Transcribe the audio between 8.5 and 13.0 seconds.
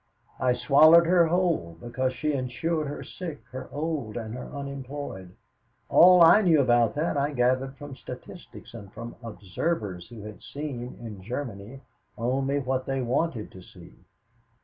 and from observers who had seen in Germany only what